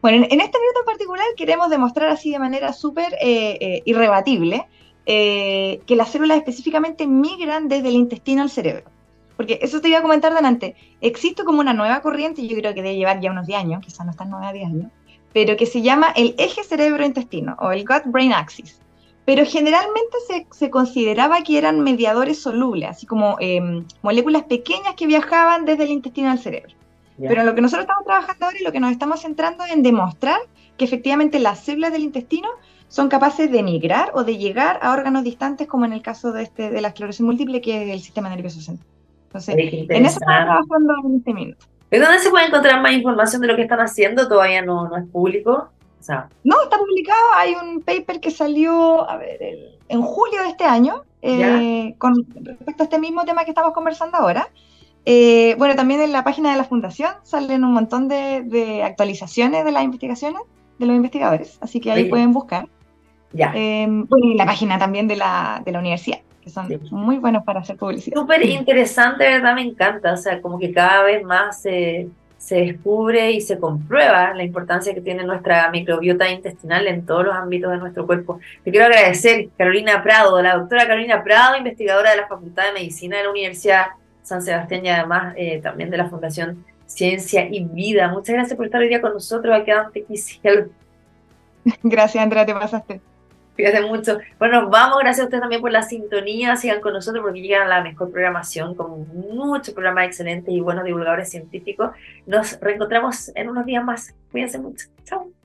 [0.02, 4.66] Bueno, en, este minuto en particular queremos demostrar así de manera súper eh, eh, irrebatible
[5.06, 8.90] que las células específicamente migran desde el intestino al cerebro.
[9.36, 10.74] Porque eso te iba a comentar delante.
[11.00, 14.04] Existe como una nueva corriente, yo creo que debe llevar ya unos 10 años, quizás
[14.04, 14.92] no están 9 a 10 años,
[15.32, 18.80] pero que se llama el eje cerebro-intestino o el gut-brain axis
[19.26, 20.16] pero generalmente
[20.52, 25.90] se, consideraba que eran mediadores solubles, así como em, moléculas pequeñas que viajaban desde el
[25.90, 26.72] intestino al cerebro.
[27.18, 29.82] Pero lo que nosotros estamos trabajando ahora y lo que nos estamos centrando es en
[29.82, 30.38] demostrar
[30.76, 32.48] que efectivamente las células del intestino
[32.88, 36.42] son capaces de migrar o de llegar a órganos distantes, como en el caso de,
[36.42, 38.86] este, de la esclerosis múltiple, que es el sistema nervioso central.
[39.28, 41.66] Entonces, en eso estamos trabajando en este minuto.
[41.90, 44.28] ¿De dónde se puede encontrar más información de lo que están haciendo?
[44.28, 45.70] Todavía no, no es público
[46.44, 47.32] no, está publicado.
[47.36, 49.38] Hay un paper que salió, a ver,
[49.88, 54.16] en julio de este año, eh, con respecto a este mismo tema que estamos conversando
[54.16, 54.48] ahora.
[55.08, 59.72] Eh, bueno, también en la página de la fundación salen un montón de, actualizaciones de
[59.72, 60.42] las investigaciones
[60.78, 62.68] de los investigadores, así que ahí pueden buscar.
[63.32, 63.52] Ya.
[63.54, 67.44] Eh, bueno, y la página también de la, de la universidad, que son muy buenos
[67.44, 68.20] para hacer publicidad.
[68.20, 69.54] Súper interesante, ¿verdad?
[69.54, 72.08] Me encanta, o sea, como que cada vez más se
[72.46, 77.34] se descubre y se comprueba la importancia que tiene nuestra microbiota intestinal en todos los
[77.34, 78.38] ámbitos de nuestro cuerpo.
[78.62, 83.16] Te quiero agradecer, Carolina Prado, la doctora Carolina Prado, investigadora de la Facultad de Medicina
[83.16, 83.86] de la Universidad
[84.26, 88.08] San Sebastián y además eh, también de la Fundación ciencia y vida.
[88.08, 90.70] Muchas gracias por estar hoy día con nosotros aquí en Quisiel.
[91.82, 93.00] Gracias, Andrea, te pasaste.
[93.54, 94.18] Cuídate mucho.
[94.38, 96.56] Bueno, vamos, gracias a ustedes también por la sintonía.
[96.56, 100.84] Sigan con nosotros porque llegan a la mejor programación con muchos programas excelentes y buenos
[100.84, 101.90] divulgadores científicos.
[102.26, 104.14] Nos reencontramos en unos días más.
[104.30, 104.88] Cuídense mucho.
[105.04, 105.35] Chao.